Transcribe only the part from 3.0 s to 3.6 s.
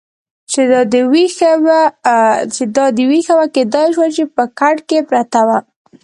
وېښه وه،